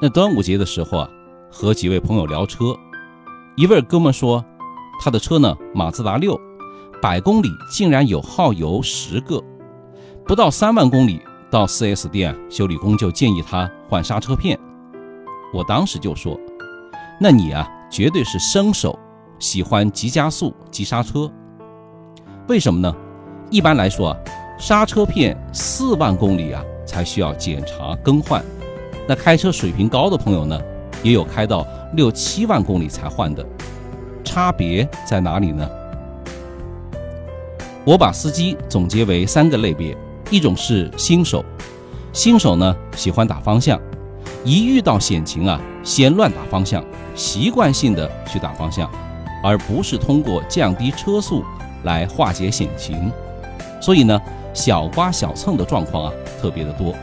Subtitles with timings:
[0.00, 1.10] 那端午节的时候啊，
[1.50, 2.76] 和几位朋友聊车，
[3.56, 4.44] 一位哥们说，
[5.00, 6.40] 他的车呢，马自达六，
[7.02, 9.42] 百公里竟然有耗油十个，
[10.24, 14.56] 不到三万公里到 4S 店修理工就建议他换刹车片。
[15.52, 16.38] 我当时就说，
[17.20, 18.96] 那你啊，绝对是生手，
[19.40, 21.28] 喜欢急加速、急刹车。
[22.46, 22.94] 为什么呢？
[23.50, 24.16] 一般来说啊，
[24.60, 28.40] 刹车片四万公里啊才需要检查更换。
[29.08, 30.60] 那开车水平高的朋友呢，
[31.02, 33.42] 也有开到六七万公里才换的，
[34.22, 35.66] 差别在哪里呢？
[37.86, 39.96] 我把司机总结为三个类别：
[40.30, 41.42] 一种是新手，
[42.12, 43.80] 新手呢喜欢打方向，
[44.44, 46.84] 一遇到险情啊，先乱打方向，
[47.14, 48.90] 习惯性的去打方向，
[49.42, 51.42] 而不是通过降低车速
[51.84, 53.10] 来化解险情，
[53.80, 54.20] 所以呢，
[54.52, 56.12] 小刮小蹭的状况啊
[56.42, 56.94] 特别的多。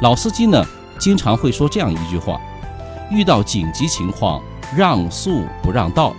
[0.00, 0.64] 老司机呢，
[0.98, 2.40] 经常会说这样一句话：
[3.10, 4.40] 遇到紧急情况，
[4.76, 6.14] 让速不让道。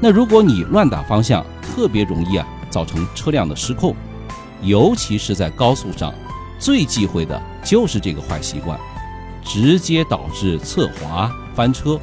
[0.00, 3.94] 那如果你乱打方向，特别容易啊造成车辆的失控，
[4.62, 6.12] 尤其是在高速上，
[6.58, 8.76] 最忌讳的就是这个坏习惯，
[9.44, 12.00] 直接导致侧滑翻车，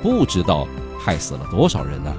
[0.00, 2.14] 不知道害死了多少人呢。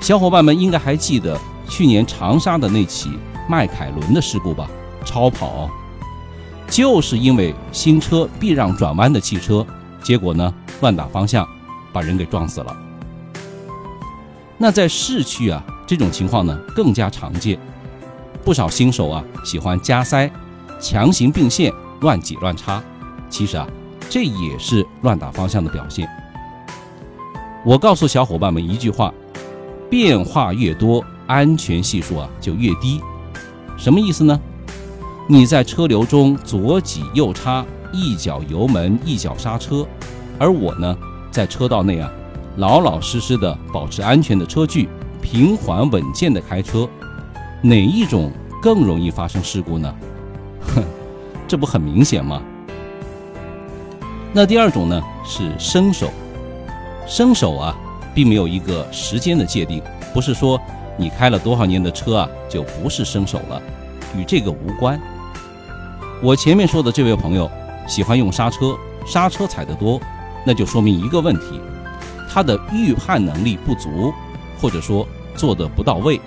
[0.00, 1.36] 小伙伴们应该还记得
[1.68, 3.10] 去年长沙的那起
[3.48, 4.68] 迈凯伦的事故吧？
[5.04, 5.68] 超跑。
[6.70, 9.66] 就是因为新车避让转弯的汽车，
[10.02, 11.46] 结果呢乱打方向，
[11.92, 12.76] 把人给撞死了。
[14.56, 17.58] 那在市区啊，这种情况呢更加常见，
[18.44, 20.30] 不少新手啊喜欢加塞、
[20.78, 22.80] 强行并线、乱挤乱插，
[23.28, 23.66] 其实啊
[24.08, 26.08] 这也是乱打方向的表现。
[27.66, 29.12] 我告诉小伙伴们一句话：
[29.90, 33.00] 变化越多，安全系数啊就越低。
[33.76, 34.40] 什么意思呢？
[35.32, 39.86] 你在车流中左挤右插，一脚油门一脚刹车，
[40.40, 40.98] 而我呢，
[41.30, 42.10] 在车道内啊，
[42.56, 44.88] 老老实实的保持安全的车距，
[45.22, 46.88] 平缓稳健的开车，
[47.62, 49.94] 哪一种更容易发生事故呢？
[50.62, 50.82] 哼，
[51.46, 52.42] 这不很明显吗？
[54.32, 56.10] 那第二种呢是生手，
[57.06, 57.78] 生手啊，
[58.12, 59.80] 并没有一个时间的界定，
[60.12, 60.60] 不是说
[60.96, 63.62] 你开了多少年的车啊就不是生手了，
[64.18, 65.00] 与这个无关。
[66.22, 67.50] 我前面说的这位朋友
[67.88, 68.76] 喜欢用刹车，
[69.06, 69.98] 刹车踩得多，
[70.44, 71.58] 那就说明一个问题，
[72.28, 74.12] 他的预判能力不足，
[74.60, 76.20] 或者说做的不到位。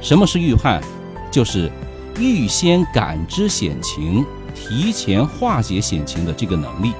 [0.00, 0.82] 什么是预判？
[1.30, 1.70] 就是
[2.18, 6.92] 预先感知险情，提前化解险情的这个能力。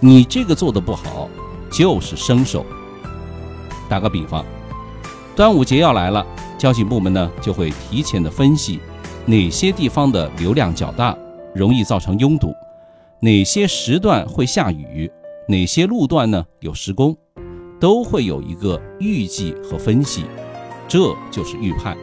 [0.00, 1.28] 你这个做的不好，
[1.70, 2.64] 就是生手。
[3.90, 4.42] 打个比方，
[5.36, 8.80] 端午节要来了，交警部门呢就会提前的分析。
[9.28, 11.16] 哪些地方的流量较大，
[11.52, 12.54] 容易造成拥堵？
[13.18, 15.10] 哪些时段会下雨？
[15.48, 17.16] 哪些路段呢有施工？
[17.80, 20.26] 都会有一个预计和分析，
[20.86, 21.96] 这就是预判。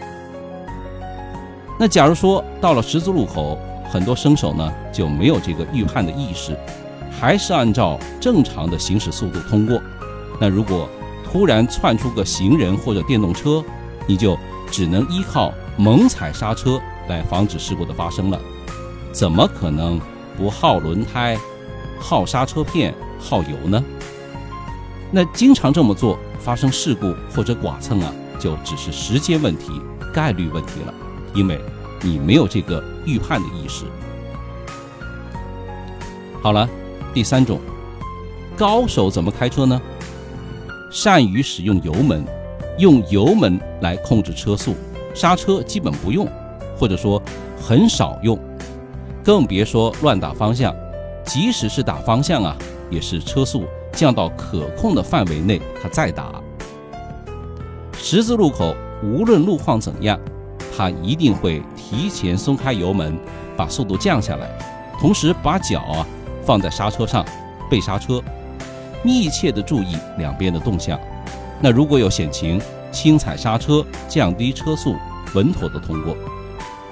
[1.80, 3.58] 那假如说到了十字路口，
[3.90, 6.54] 很多生手呢就没有这个预判的意识，
[7.10, 9.82] 还是按照正常的行驶速度通过。
[10.42, 10.90] 那如果
[11.24, 13.64] 突然窜出个行人或者电动车，
[14.06, 14.38] 你就
[14.70, 16.82] 只能依靠猛踩刹车。
[17.08, 18.40] 来防止事故的发生了，
[19.12, 20.00] 怎么可能
[20.38, 21.38] 不耗轮胎、
[22.00, 23.84] 耗刹车片、耗油呢？
[25.12, 29.82] 那经常这么做，发生事故或者剐蹭啊，就只是时间问题、
[30.14, 30.94] 概率问题了，
[31.34, 31.60] 因为
[32.02, 33.86] 你没有这个预判的意识。
[36.42, 36.68] 好了，
[37.14, 37.60] 第三种，
[38.58, 39.82] 高手怎么开车呢？
[40.90, 42.26] 善于使用油门，
[42.78, 44.76] 用油门来控制车速，
[45.14, 46.28] 刹车基本不用。
[46.78, 47.22] 或者说
[47.62, 48.38] 很少用，
[49.24, 50.74] 更别说乱打方向。
[51.26, 52.56] 即使是打方向啊，
[52.90, 53.64] 也是车速
[53.94, 56.42] 降到可控的范围内，他再打。
[57.98, 60.20] 十字路口无论路况怎样，
[60.76, 63.18] 他一定会提前松开油门，
[63.56, 64.50] 把速度降下来，
[65.00, 66.06] 同时把脚啊
[66.44, 67.26] 放在刹车上
[67.70, 68.22] 备刹车，
[69.02, 71.00] 密切的注意两边的动向。
[71.62, 72.62] 那如果有险情，
[72.92, 74.98] 轻踩刹车，降低车速，
[75.34, 76.14] 稳妥的通过。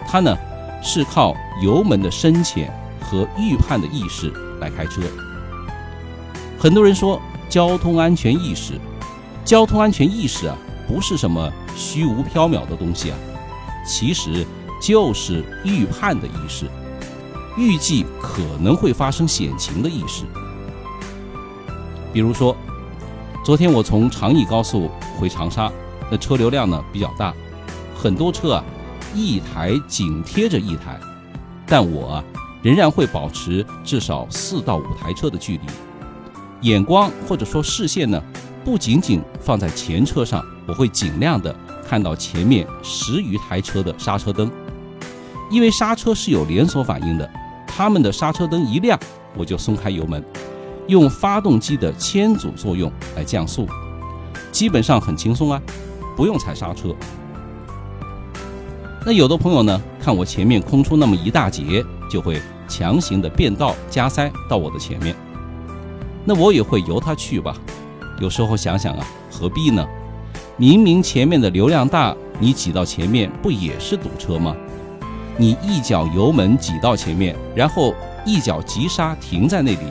[0.07, 0.38] 他呢，
[0.81, 5.01] 是靠油门的深浅和预判的意识来开车。
[6.59, 8.80] 很多人说交通安全意识，
[9.44, 10.56] 交通安全意识啊，
[10.88, 13.18] 不是什么虚无缥缈的东西啊，
[13.86, 14.45] 其实
[14.81, 16.65] 就是预判的意识，
[17.57, 20.24] 预计可能会发生险情的意识。
[22.13, 22.56] 比如说，
[23.44, 25.71] 昨天我从长益高速回长沙，
[26.09, 27.33] 那车流量呢比较大，
[27.95, 28.63] 很多车啊。
[29.13, 30.99] 一台紧贴着一台，
[31.65, 32.23] 但我
[32.61, 35.63] 仍然会保持至少四到五台车的距离。
[36.61, 38.21] 眼光或者说视线呢，
[38.63, 41.55] 不仅仅放在前车上，我会尽量的
[41.87, 44.49] 看到前面十余台车的刹车灯，
[45.49, 47.29] 因为刹车是有连锁反应的，
[47.65, 48.99] 他们的刹车灯一亮，
[49.35, 50.23] 我就松开油门，
[50.87, 53.67] 用发动机的牵阻作用来降速，
[54.51, 55.59] 基本上很轻松啊，
[56.15, 56.95] 不用踩刹车。
[59.03, 65.15] 那有的朋友呢，看我前面空出那么一大截，就会强行的变道加塞到我的前面。
[66.24, 67.56] 那我也会由他去吧。
[68.19, 69.83] 有时候想想啊，何必呢？
[70.56, 74.56] 明明前面的流量大，你挤到前面不也是堵车吗？
[75.36, 79.88] 你一脚油门挤到前面，然后一脚急刹停在那里，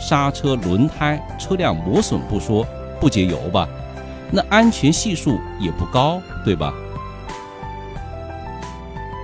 [0.00, 2.64] 刹车、轮胎、车辆磨损不说，
[3.00, 3.68] 不节油吧？
[4.30, 6.72] 那安全系数也不高，对吧？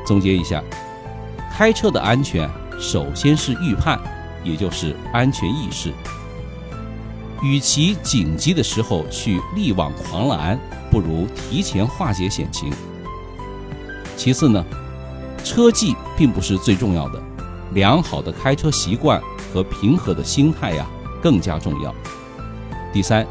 [0.08, 0.64] 总结一下，
[1.52, 2.48] 开车的安全
[2.80, 4.00] 首先是预判，
[4.42, 5.92] 也就是安全意识。
[7.42, 10.58] 与其紧急的时候去力挽狂澜，
[10.90, 12.72] 不如提前化解险情。
[14.16, 14.64] 其次呢，
[15.44, 17.22] 车技并不是最重要的，
[17.74, 19.20] 良好的开车习惯
[19.52, 20.86] 和平和的心态呀
[21.22, 21.94] 更加重要。
[22.94, 23.26] 第三，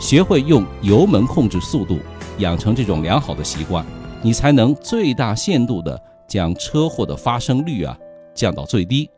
[0.00, 1.98] 学会用油门控制速度，
[2.38, 3.84] 养成这种良好的习惯，
[4.22, 6.00] 你才能最大限度的。
[6.26, 7.96] 将车祸的发生率啊
[8.34, 9.08] 降到最低。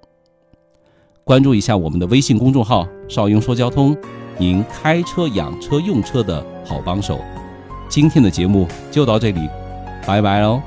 [1.25, 3.97] 关注一下我们的微信公众号“少英说交通”，
[4.39, 7.19] 您开车养车用车的好帮手。
[7.89, 9.49] 今天的节目就到这里，
[10.07, 10.61] 拜拜喽。